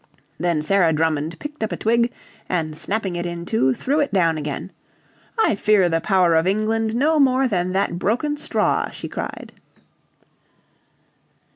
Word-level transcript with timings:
Then 0.39 0.63
Sarah 0.63 0.93
Drummond 0.93 1.37
picked 1.37 1.61
up 1.61 1.71
a 1.71 1.77
twig, 1.77 2.11
and 2.49 2.75
snapping 2.75 3.15
it 3.15 3.27
in 3.27 3.45
two, 3.45 3.75
threw 3.75 3.99
it 3.99 4.11
down 4.11 4.35
again. 4.35 4.71
"I 5.37 5.53
fear 5.53 5.89
the 5.89 6.01
power 6.01 6.33
of 6.33 6.47
England 6.47 6.95
no 6.95 7.19
more 7.19 7.47
than 7.47 7.71
that 7.73 7.99
broken 7.99 8.35
straw," 8.35 8.89
she 8.89 9.07
cried. 9.07 9.53